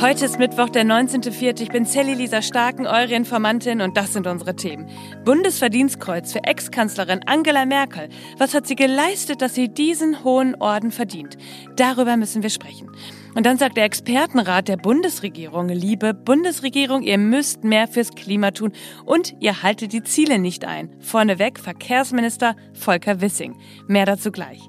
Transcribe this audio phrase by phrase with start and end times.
[0.00, 1.60] Heute ist Mittwoch, der 19.04.
[1.60, 4.88] Ich bin Sally Lisa Starken, eure Informantin und das sind unsere Themen.
[5.26, 8.08] Bundesverdienstkreuz für Ex-Kanzlerin Angela Merkel.
[8.38, 11.36] Was hat sie geleistet, dass sie diesen hohen Orden verdient?
[11.76, 12.90] Darüber müssen wir sprechen.
[13.34, 18.72] Und dann sagt der Expertenrat der Bundesregierung, liebe Bundesregierung, ihr müsst mehr fürs Klima tun
[19.04, 20.96] und ihr haltet die Ziele nicht ein.
[21.00, 23.54] Vorneweg Verkehrsminister Volker Wissing.
[23.86, 24.60] Mehr dazu gleich.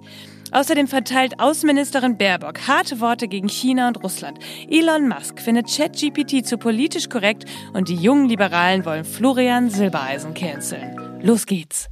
[0.51, 4.37] Außerdem verteilt Außenministerin Baerbock harte Worte gegen China und Russland.
[4.69, 11.19] Elon Musk findet ChatGPT zu politisch korrekt und die jungen Liberalen wollen Florian Silbereisen canceln.
[11.21, 11.87] Los geht's.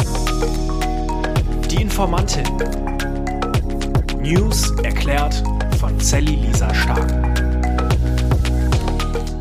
[1.72, 2.44] Die Informantin.
[4.22, 5.42] News erklärt
[5.80, 7.10] von Sally Lisa Stark.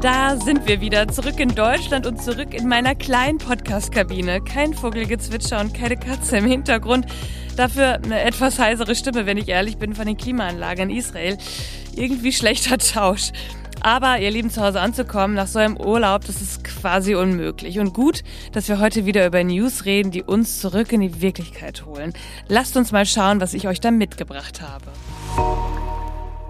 [0.01, 4.41] Da sind wir wieder, zurück in Deutschland und zurück in meiner kleinen Podcast-Kabine.
[4.43, 7.07] Kein Vogelgezwitscher und keine Katze im Hintergrund.
[7.59, 11.37] Dafür eine etwas heisere Stimme, wenn ich ehrlich bin, von den Klimaanlagen in Israel.
[11.97, 13.33] Irgendwie schlechter Tausch.
[13.81, 17.81] Aber ihr Lieben, zu Hause anzukommen nach so einem Urlaub, das ist quasi unmöglich.
[17.81, 21.85] Und gut, dass wir heute wieder über News reden, die uns zurück in die Wirklichkeit
[21.85, 22.13] holen.
[22.47, 25.78] Lasst uns mal schauen, was ich euch da mitgebracht habe.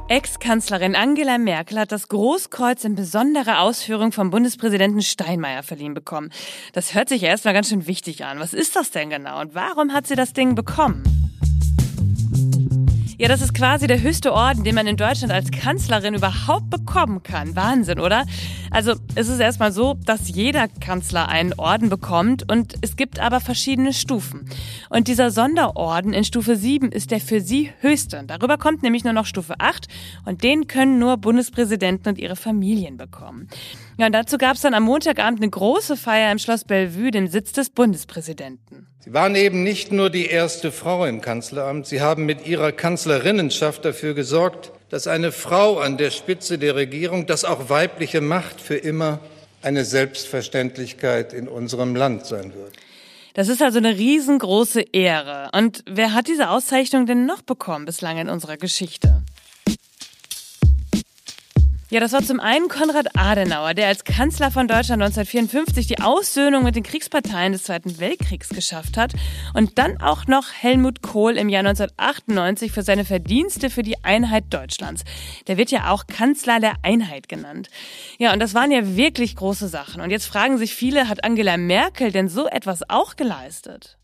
[0.09, 6.31] Ex-Kanzlerin Angela Merkel hat das Großkreuz in besonderer Ausführung vom Bundespräsidenten Steinmeier verliehen bekommen.
[6.73, 8.41] Das hört sich erstmal ganz schön wichtig an.
[8.41, 11.28] Was ist das denn genau und warum hat sie das Ding bekommen?
[13.21, 17.25] Ja, das ist quasi der höchste Orden, den man in Deutschland als Kanzlerin überhaupt bekommen
[17.25, 17.57] kann.
[17.57, 18.25] Wahnsinn, oder?
[18.71, 23.41] Also es ist erstmal so, dass jeder Kanzler einen Orden bekommt und es gibt aber
[23.41, 24.49] verschiedene Stufen.
[24.89, 28.23] Und dieser Sonderorden in Stufe 7 ist der für sie höchste.
[28.25, 29.89] Darüber kommt nämlich nur noch Stufe 8
[30.25, 33.49] und den können nur Bundespräsidenten und ihre Familien bekommen.
[33.97, 37.27] Ja, und dazu gab es dann am Montagabend eine große Feier im Schloss Bellevue, dem
[37.27, 38.88] Sitz des Bundespräsidenten.
[39.09, 43.83] Sie waren eben nicht nur die erste Frau im Kanzleramt, Sie haben mit Ihrer Kanzlerinnenschaft
[43.83, 48.77] dafür gesorgt, dass eine Frau an der Spitze der Regierung, dass auch weibliche Macht für
[48.77, 49.21] immer
[49.63, 52.75] eine Selbstverständlichkeit in unserem Land sein wird.
[53.33, 55.49] Das ist also eine riesengroße Ehre.
[55.55, 59.23] Und wer hat diese Auszeichnung denn noch bekommen bislang in unserer Geschichte?
[61.91, 66.63] Ja, das war zum einen Konrad Adenauer, der als Kanzler von Deutschland 1954 die Aussöhnung
[66.63, 69.15] mit den Kriegsparteien des Zweiten Weltkriegs geschafft hat
[69.55, 74.45] und dann auch noch Helmut Kohl im Jahr 1998 für seine Verdienste für die Einheit
[74.51, 75.05] Deutschlands.
[75.47, 77.71] Der wird ja auch Kanzler der Einheit genannt.
[78.19, 80.03] Ja, und das waren ja wirklich große Sachen.
[80.03, 83.98] Und jetzt fragen sich viele, hat Angela Merkel denn so etwas auch geleistet?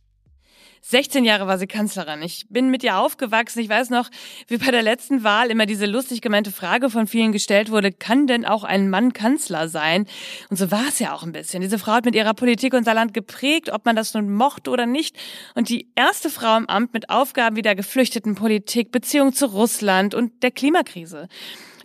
[0.87, 2.21] 16 Jahre war sie Kanzlerin.
[2.21, 3.61] Ich bin mit ihr aufgewachsen.
[3.61, 4.11] Ich weiß noch,
[4.49, 8.27] wie bei der letzten Wahl immer diese lustig gemeinte Frage von vielen gestellt wurde, kann
[8.27, 10.07] denn auch ein Mann Kanzler sein?
[10.51, 11.63] Und so war es ja auch ein bisschen.
[11.63, 14.85] Diese Frau hat mit ihrer Politik unser Land geprägt, ob man das nun mochte oder
[14.85, 15.17] nicht.
[15.55, 20.43] Und die erste Frau im Amt mit Aufgaben wie der Geflüchtetenpolitik, Beziehung zu Russland und
[20.43, 21.29] der Klimakrise.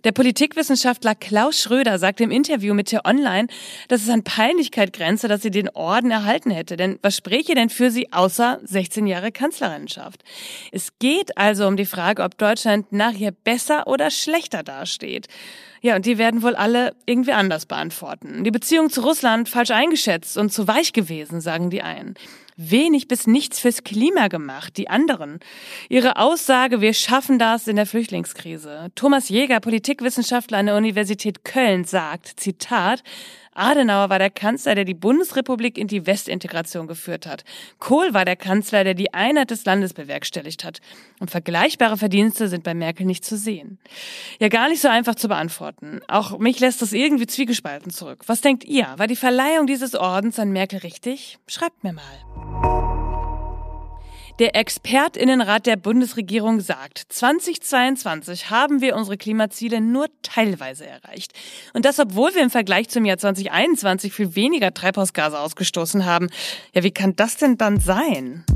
[0.04, 3.48] Der Politikwissenschaftler Klaus Schröder sagte im Interview mit Tier Online,
[3.88, 6.78] dass es an Peinlichkeit grenze, dass sie den Orden erhalten hätte.
[6.78, 10.24] Denn was spräche denn für sie außer 16 Jahre Kanzlerinnenschaft?
[10.72, 15.28] Es geht also um die Frage, ob Deutschland nachher besser oder schlechter dasteht.
[15.82, 18.42] Ja, und die werden wohl alle irgendwie anders beantworten.
[18.44, 22.14] Die Beziehung zu Russland falsch eingeschätzt und zu weich gewesen, sagen die einen
[22.60, 25.40] wenig bis nichts fürs Klima gemacht, die anderen.
[25.88, 28.90] Ihre Aussage, wir schaffen das in der Flüchtlingskrise.
[28.94, 33.02] Thomas Jäger, Politikwissenschaftler an der Universität Köln, sagt, Zitat,
[33.54, 37.44] Adenauer war der Kanzler, der die Bundesrepublik in die Westintegration geführt hat.
[37.78, 40.80] Kohl war der Kanzler, der die Einheit des Landes bewerkstelligt hat.
[41.18, 43.78] Und vergleichbare Verdienste sind bei Merkel nicht zu sehen.
[44.38, 46.00] Ja, gar nicht so einfach zu beantworten.
[46.08, 48.22] Auch mich lässt das irgendwie zwiegespalten zurück.
[48.26, 48.86] Was denkt ihr?
[48.96, 51.38] War die Verleihung dieses Ordens an Merkel richtig?
[51.46, 52.79] Schreibt mir mal.
[54.40, 61.34] Der Expertinnenrat der Bundesregierung sagt, 2022 haben wir unsere Klimaziele nur teilweise erreicht.
[61.74, 66.30] Und das, obwohl wir im Vergleich zum Jahr 2021 viel weniger Treibhausgase ausgestoßen haben.
[66.74, 68.46] Ja, wie kann das denn dann sein?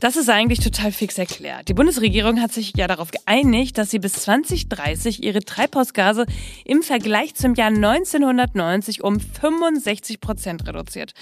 [0.00, 1.68] Das ist eigentlich total fix erklärt.
[1.68, 6.26] Die Bundesregierung hat sich ja darauf geeinigt, dass sie bis 2030 ihre Treibhausgase
[6.64, 11.12] im Vergleich zum Jahr 1990 um 65 Prozent reduziert.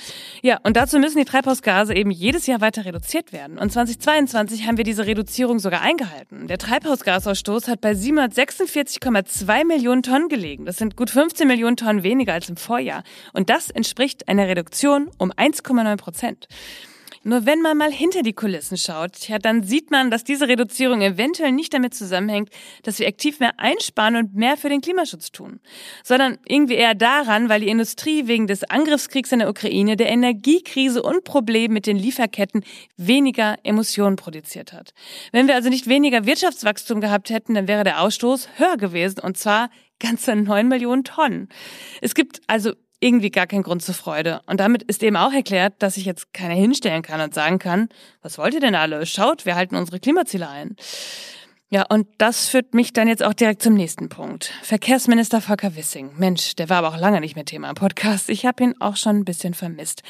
[0.43, 3.59] Ja, und dazu müssen die Treibhausgase eben jedes Jahr weiter reduziert werden.
[3.59, 6.47] Und 2022 haben wir diese Reduzierung sogar eingehalten.
[6.47, 10.65] Der Treibhausgasausstoß hat bei 746,2 Millionen Tonnen gelegen.
[10.65, 13.03] Das sind gut 15 Millionen Tonnen weniger als im Vorjahr.
[13.33, 16.49] Und das entspricht einer Reduktion um 1,9 Prozent.
[17.25, 21.03] Nur wenn man mal hinter die Kulissen schaut, ja, dann sieht man, dass diese Reduzierung
[21.03, 22.51] eventuell nicht damit zusammenhängt,
[22.83, 25.61] dass wir aktiv mehr einsparen und mehr für den Klimaschutz tun,
[26.03, 31.03] sondern irgendwie eher daran, weil die Industrie wegen des Angriffskriegs in der Ukraine, der Energiekrise
[31.03, 32.65] und Problem mit den Lieferketten
[32.97, 34.93] weniger Emissionen produziert hat.
[35.31, 39.39] Wenn wir also nicht weniger Wirtschaftswachstum gehabt hätten, dann wäre der Ausstoß höher gewesen und
[39.39, 39.71] zwar
[40.01, 41.49] ganze neun Millionen Tonnen.
[42.01, 42.73] Es gibt also
[43.03, 44.41] irgendwie gar kein Grund zur Freude.
[44.47, 47.89] Und damit ist eben auch erklärt, dass sich jetzt keiner hinstellen kann und sagen kann,
[48.23, 49.05] was wollt ihr denn alle?
[49.07, 50.77] Schaut, wir halten unsere Klimaziele ein.
[51.69, 54.53] Ja, und das führt mich dann jetzt auch direkt zum nächsten Punkt.
[54.63, 56.11] Verkehrsminister Volker Wissing.
[56.19, 58.29] Mensch, der war aber auch lange nicht mehr Thema im Podcast.
[58.29, 60.03] Ich habe ihn auch schon ein bisschen vermisst.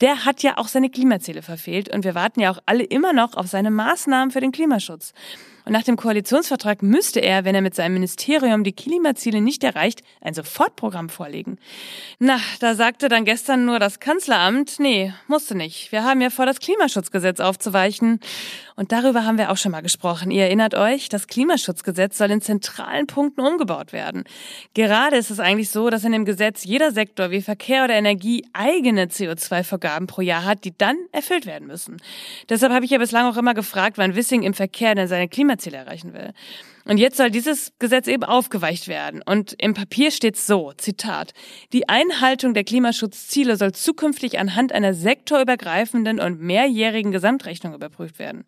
[0.00, 3.34] Der hat ja auch seine Klimaziele verfehlt und wir warten ja auch alle immer noch
[3.34, 5.12] auf seine Maßnahmen für den Klimaschutz.
[5.64, 10.02] Und nach dem Koalitionsvertrag müsste er, wenn er mit seinem Ministerium die Klimaziele nicht erreicht,
[10.20, 11.58] ein Sofortprogramm vorlegen.
[12.18, 15.92] Na, da sagte dann gestern nur das Kanzleramt, nee, musste nicht.
[15.92, 18.20] Wir haben ja vor, das Klimaschutzgesetz aufzuweichen.
[18.80, 20.30] Und darüber haben wir auch schon mal gesprochen.
[20.30, 24.24] Ihr erinnert euch, das Klimaschutzgesetz soll in zentralen Punkten umgebaut werden.
[24.72, 28.42] Gerade ist es eigentlich so, dass in dem Gesetz jeder Sektor wie Verkehr oder Energie
[28.54, 31.98] eigene CO2-Vorgaben pro Jahr hat, die dann erfüllt werden müssen.
[32.48, 35.76] Deshalb habe ich ja bislang auch immer gefragt, wann Wissing im Verkehr denn seine Klimaziele
[35.76, 36.32] erreichen will.
[36.84, 39.22] Und jetzt soll dieses Gesetz eben aufgeweicht werden.
[39.24, 41.32] Und im Papier steht so, Zitat,
[41.72, 48.44] die Einhaltung der Klimaschutzziele soll zukünftig anhand einer sektorübergreifenden und mehrjährigen Gesamtrechnung überprüft werden.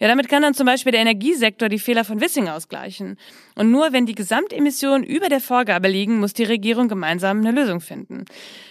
[0.00, 3.16] Ja, damit kann dann zum Beispiel der Energiesektor die Fehler von Wissing ausgleichen.
[3.56, 7.80] Und nur wenn die Gesamtemissionen über der Vorgabe liegen, muss die Regierung gemeinsam eine Lösung
[7.80, 8.24] finden.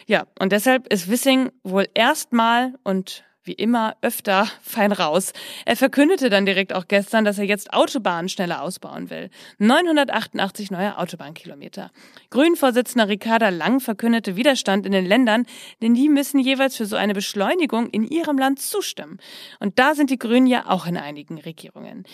[0.06, 5.34] Ja, und deshalb ist Wissing wohl erstmal und wie immer öfter fein raus.
[5.66, 9.30] Er verkündete dann direkt auch gestern, dass er jetzt Autobahnen schneller ausbauen will.
[9.60, 11.92] 988 neue Autobahnkilometer.
[12.30, 15.46] Grünen-Vorsitzender Ricarda Lang verkündete Widerstand in den Ländern,
[15.82, 19.20] denn die müssen jeweils für so eine Beschleunigung in ihrem Land zustimmen.
[19.60, 22.06] Und da sind die Grünen ja auch in einigen Regierungen.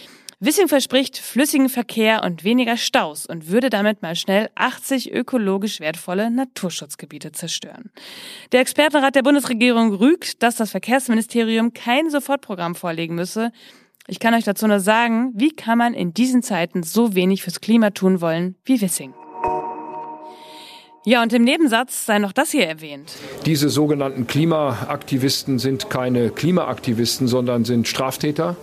[0.45, 6.29] Wissing verspricht flüssigen Verkehr und weniger Staus und würde damit mal schnell 80 ökologisch wertvolle
[6.29, 7.91] Naturschutzgebiete zerstören.
[8.51, 13.53] Der Expertenrat der Bundesregierung rügt, dass das Verkehrsministerium kein Sofortprogramm vorlegen müsse.
[14.07, 17.61] Ich kann euch dazu nur sagen, wie kann man in diesen Zeiten so wenig fürs
[17.61, 19.13] Klima tun wollen wie Wissing?
[21.05, 23.11] Ja, und im Nebensatz sei noch das hier erwähnt.
[23.45, 28.55] Diese sogenannten Klimaaktivisten sind keine Klimaaktivisten, sondern sind Straftäter.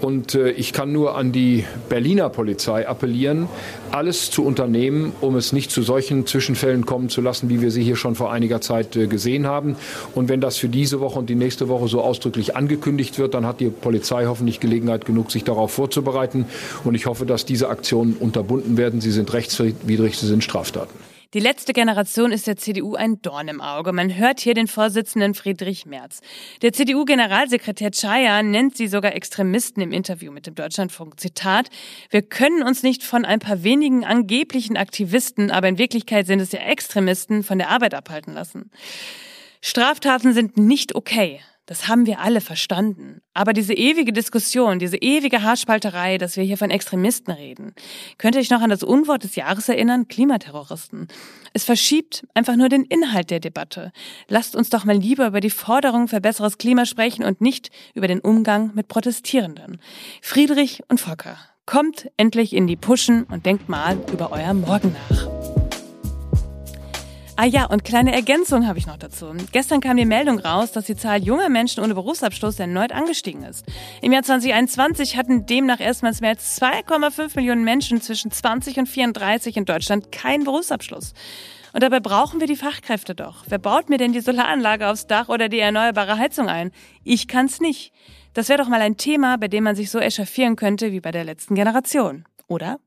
[0.00, 3.48] Und äh, ich kann nur an die Berliner Polizei appellieren,
[3.90, 7.82] alles zu unternehmen, um es nicht zu solchen Zwischenfällen kommen zu lassen, wie wir sie
[7.82, 9.74] hier schon vor einiger Zeit äh, gesehen haben.
[10.14, 13.44] Und wenn das für diese Woche und die nächste Woche so ausdrücklich angekündigt wird, dann
[13.46, 16.44] hat die Polizei hoffentlich Gelegenheit genug, sich darauf vorzubereiten.
[16.84, 19.00] Und ich hoffe, dass diese Aktionen unterbunden werden.
[19.00, 21.09] Sie sind rechtswidrig, sie sind Straftaten.
[21.32, 23.92] Die letzte Generation ist der CDU ein Dorn im Auge.
[23.92, 26.22] Man hört hier den Vorsitzenden Friedrich Merz.
[26.60, 31.20] Der CDU-Generalsekretär Chaya nennt sie sogar Extremisten im Interview mit dem Deutschlandfunk.
[31.20, 31.68] Zitat,
[32.10, 36.50] wir können uns nicht von ein paar wenigen angeblichen Aktivisten, aber in Wirklichkeit sind es
[36.50, 38.72] ja Extremisten, von der Arbeit abhalten lassen.
[39.60, 41.42] Straftaten sind nicht okay.
[41.70, 43.20] Das haben wir alle verstanden.
[43.32, 47.76] Aber diese ewige Diskussion, diese ewige Haarspalterei, dass wir hier von Extremisten reden,
[48.18, 51.06] könnte ich noch an das Unwort des Jahres erinnern, Klimaterroristen.
[51.52, 53.92] Es verschiebt einfach nur den Inhalt der Debatte.
[54.26, 58.08] Lasst uns doch mal lieber über die Forderung für besseres Klima sprechen und nicht über
[58.08, 59.80] den Umgang mit Protestierenden.
[60.22, 65.39] Friedrich und Volker, kommt endlich in die Puschen und denkt mal über euer Morgen nach.
[67.42, 69.32] Ah ja, und kleine Ergänzung habe ich noch dazu.
[69.50, 73.64] Gestern kam die Meldung raus, dass die Zahl junger Menschen ohne Berufsabschluss erneut angestiegen ist.
[74.02, 79.56] Im Jahr 2021 hatten demnach erstmals mehr als 2,5 Millionen Menschen zwischen 20 und 34
[79.56, 81.14] in Deutschland keinen Berufsabschluss.
[81.72, 83.44] Und dabei brauchen wir die Fachkräfte doch.
[83.48, 86.72] Wer baut mir denn die Solaranlage aufs Dach oder die erneuerbare Heizung ein?
[87.04, 87.94] Ich kann's nicht.
[88.34, 91.10] Das wäre doch mal ein Thema, bei dem man sich so echauffieren könnte wie bei
[91.10, 92.80] der letzten Generation, oder?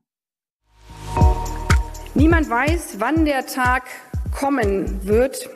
[2.14, 3.82] Niemand weiß, wann der Tag
[4.34, 5.48] kommen wird,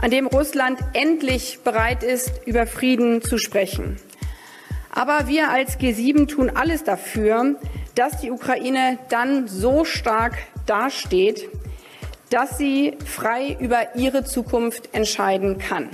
[0.00, 3.96] an dem Russland endlich bereit ist, über Frieden zu sprechen.
[4.90, 7.56] Aber wir als G7 tun alles dafür,
[7.94, 10.34] dass die Ukraine dann so stark
[10.66, 11.48] dasteht,
[12.30, 15.88] dass sie frei über ihre Zukunft entscheiden kann.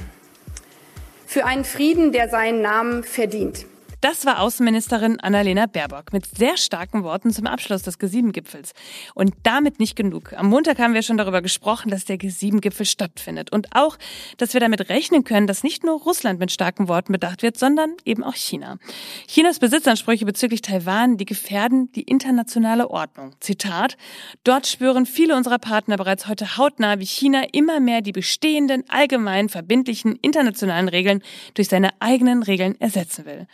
[1.26, 3.66] Für einen Frieden, der seinen Namen verdient.
[4.04, 8.74] Das war Außenministerin Annalena Baerbock mit sehr starken Worten zum Abschluss des G7-Gipfels.
[9.14, 10.34] Und damit nicht genug.
[10.34, 13.50] Am Montag haben wir schon darüber gesprochen, dass der G7-Gipfel stattfindet.
[13.50, 13.96] Und auch,
[14.36, 17.94] dass wir damit rechnen können, dass nicht nur Russland mit starken Worten bedacht wird, sondern
[18.04, 18.76] eben auch China.
[19.26, 23.34] Chinas Besitzansprüche bezüglich Taiwan, die gefährden die internationale Ordnung.
[23.40, 23.96] Zitat,
[24.44, 29.48] dort spüren viele unserer Partner bereits heute hautnah, wie China immer mehr die bestehenden, allgemein
[29.48, 31.22] verbindlichen internationalen Regeln
[31.54, 33.46] durch seine eigenen Regeln ersetzen will.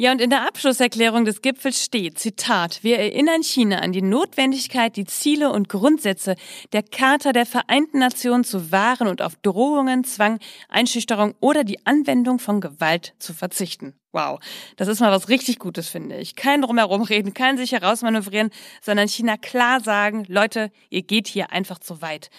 [0.00, 4.96] Ja, und in der Abschlusserklärung des Gipfels steht, Zitat, wir erinnern China an die Notwendigkeit,
[4.96, 6.36] die Ziele und Grundsätze
[6.72, 10.38] der Charta der Vereinten Nationen zu wahren und auf Drohungen, Zwang,
[10.70, 13.92] Einschüchterung oder die Anwendung von Gewalt zu verzichten.
[14.12, 14.40] Wow,
[14.76, 16.34] das ist mal was richtig Gutes, finde ich.
[16.34, 18.48] Kein drumherum reden, kein sich herausmanövrieren,
[18.80, 22.30] sondern China klar sagen, Leute, ihr geht hier einfach zu weit.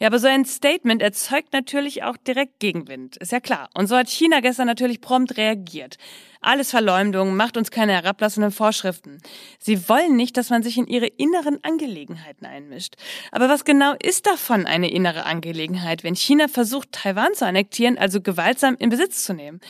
[0.00, 3.68] Ja, aber so ein Statement erzeugt natürlich auch direkt Gegenwind, ist ja klar.
[3.74, 5.96] Und so hat China gestern natürlich prompt reagiert.
[6.40, 9.18] Alles Verleumdung, macht uns keine herablassenden Vorschriften.
[9.58, 12.94] Sie wollen nicht, dass man sich in ihre inneren Angelegenheiten einmischt.
[13.32, 18.20] Aber was genau ist davon eine innere Angelegenheit, wenn China versucht, Taiwan zu annektieren, also
[18.20, 19.60] gewaltsam in Besitz zu nehmen?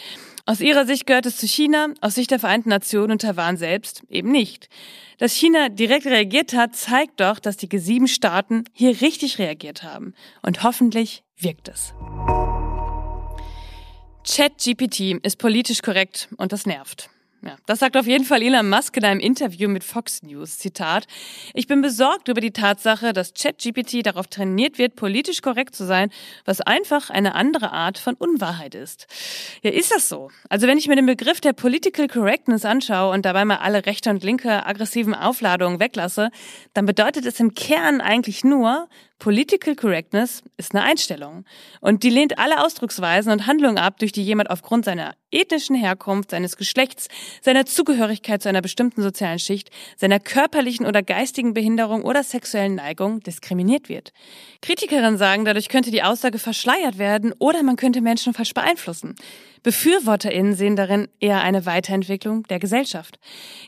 [0.49, 4.03] Aus ihrer Sicht gehört es zu China, aus Sicht der Vereinten Nationen und Taiwan selbst
[4.09, 4.71] eben nicht.
[5.19, 10.15] Dass China direkt reagiert hat, zeigt doch, dass die G7-Staaten hier richtig reagiert haben.
[10.41, 11.93] Und hoffentlich wirkt es.
[14.27, 17.11] ChatGPT ist politisch korrekt und das nervt.
[17.41, 20.59] Ja, das sagt auf jeden Fall Elon Musk in einem Interview mit Fox News.
[20.59, 21.07] Zitat.
[21.55, 26.11] Ich bin besorgt über die Tatsache, dass ChatGPT darauf trainiert wird, politisch korrekt zu sein,
[26.45, 29.07] was einfach eine andere Art von Unwahrheit ist.
[29.63, 30.33] Ja, ist das so?
[30.49, 34.11] Also wenn ich mir den Begriff der Political Correctness anschaue und dabei mal alle rechte
[34.11, 36.31] und linke aggressiven Aufladungen weglasse,
[36.75, 41.45] dann bedeutet es im Kern eigentlich nur, Political Correctness ist eine Einstellung
[41.81, 46.31] und die lehnt alle Ausdrucksweisen und Handlungen ab, durch die jemand aufgrund seiner ethnischen Herkunft,
[46.31, 47.09] seines Geschlechts,
[47.43, 53.21] seiner Zugehörigkeit zu einer bestimmten sozialen Schicht, seiner körperlichen oder geistigen Behinderung oder sexuellen Neigung
[53.21, 54.13] diskriminiert wird.
[54.63, 59.17] Kritikerinnen sagen, dadurch könnte die Aussage verschleiert werden oder man könnte Menschen falsch beeinflussen.
[59.65, 63.19] BefürworterInnen sehen darin eher eine Weiterentwicklung der Gesellschaft.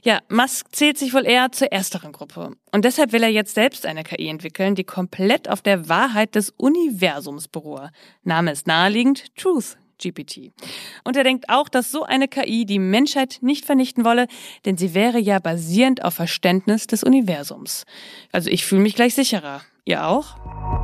[0.04, 2.56] Ja, Musk zählt sich wohl eher zur ersteren Gruppe.
[2.72, 6.50] Und deshalb will er jetzt selbst eine KI entwickeln, die komplett auf der Wahrheit des
[6.50, 7.90] Universums beruhe.
[8.22, 10.52] Name ist naheliegend, Truth GPT.
[11.04, 14.26] Und er denkt auch, dass so eine KI die Menschheit nicht vernichten wolle,
[14.64, 17.84] denn sie wäre ja basierend auf Verständnis des Universums.
[18.32, 19.60] Also ich fühle mich gleich sicherer.
[19.84, 20.79] Ihr auch?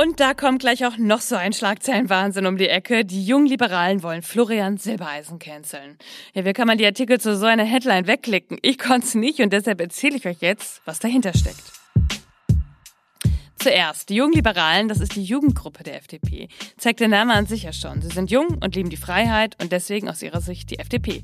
[0.00, 3.04] Und da kommt gleich auch noch so ein Schlagzeilenwahnsinn um die Ecke.
[3.04, 5.98] Die jungen Liberalen wollen Florian Silbereisen canceln.
[6.32, 8.56] Ja, wie kann man die Artikel zu so einer Headline wegklicken?
[8.62, 11.79] Ich konnte es nicht und deshalb erzähle ich euch jetzt, was dahinter steckt.
[13.62, 16.48] Zuerst, die Jungliberalen, das ist die Jugendgruppe der FDP.
[16.78, 18.00] Zeigt der Name an sich ja schon.
[18.00, 21.22] Sie sind jung und lieben die Freiheit und deswegen aus ihrer Sicht die FDP.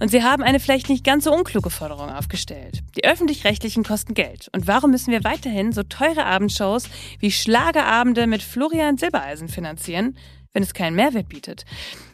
[0.00, 2.80] Und sie haben eine vielleicht nicht ganz so unkluge Forderung aufgestellt.
[2.96, 4.48] Die öffentlich-rechtlichen kosten Geld.
[4.54, 6.88] Und warum müssen wir weiterhin so teure Abendshows
[7.18, 10.16] wie Schlagerabende mit Florian Silbereisen finanzieren,
[10.54, 11.66] wenn es keinen Mehrwert bietet?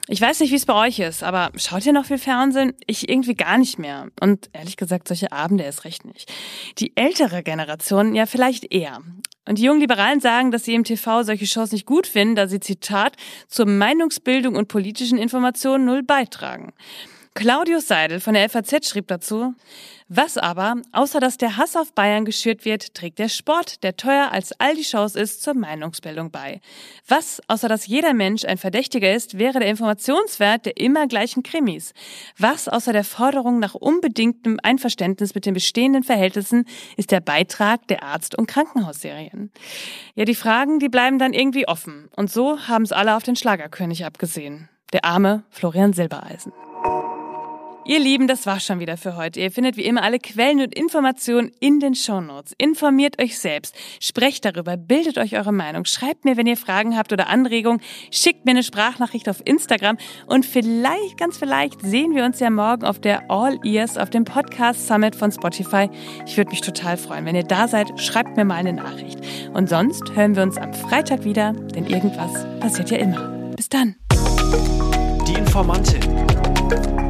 [0.09, 2.73] Ich weiß nicht, wie es bei euch ist, aber schaut ihr noch viel Fernsehen?
[2.89, 4.09] Ich irgendwie gar nicht mehr.
[4.21, 6.29] Und ehrlich gesagt, solche Abende erst recht nicht.
[6.79, 8.99] Die ältere Generation ja vielleicht eher.
[9.51, 12.47] Und die jungen Liberalen sagen, dass sie im TV solche Shows nicht gut finden, da
[12.47, 13.17] sie, Zitat,
[13.49, 16.73] zur Meinungsbildung und politischen Informationen null beitragen.
[17.35, 19.55] Claudius Seidel von der FAZ schrieb dazu,
[20.09, 24.33] was aber, außer dass der Hass auf Bayern geschürt wird, trägt der Sport, der teuer
[24.33, 26.61] als all die Shows ist, zur Meinungsbildung bei.
[27.07, 31.95] Was, außer dass jeder Mensch ein Verdächtiger ist, wäre der Informationswert der immer gleichen Krimis?
[32.37, 36.65] Was, außer der Forderung nach unbedingtem Einverständnis mit den bestehenden Verhältnissen,
[36.97, 39.53] ist der Beitrag der Arzt- und Krankenhausserien?
[40.17, 42.09] Ja, die Fragen, die bleiben dann irgendwie offen.
[42.17, 44.69] Und so haben es alle auf den Schlagerkönig abgesehen.
[44.93, 46.53] Der arme Florian Silbereisen.
[47.91, 49.41] Ihr Lieben, das war schon wieder für heute.
[49.41, 52.55] Ihr findet wie immer alle Quellen und Informationen in den Shownotes.
[52.57, 57.13] Informiert euch selbst, sprecht darüber, bildet euch eure Meinung, schreibt mir, wenn ihr Fragen habt
[57.13, 57.81] oder Anregungen,
[58.13, 59.97] schickt mir eine Sprachnachricht auf Instagram
[60.29, 64.25] und vielleicht, ganz vielleicht, sehen wir uns ja morgen auf der All Ears auf dem
[64.25, 65.91] Podcast Summit von Spotify.
[66.27, 67.25] Ich würde mich total freuen.
[67.25, 69.19] Wenn ihr da seid, schreibt mir mal eine Nachricht.
[69.53, 73.51] Und sonst hören wir uns am Freitag wieder, denn irgendwas passiert ja immer.
[73.57, 73.97] Bis dann.
[75.27, 77.10] Die Informantin.